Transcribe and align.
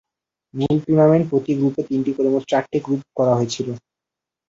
মূল 0.53 0.75
টুর্নামেন্টে 0.83 1.29
প্রতি 1.31 1.51
গ্রুপে 1.59 1.81
তিনটি 1.89 2.11
করে 2.17 2.29
মোট 2.33 2.43
চারটি 2.51 2.77
গ্রুপ 2.85 3.01
করা 3.17 3.33
হয়েছিল। 3.37 3.67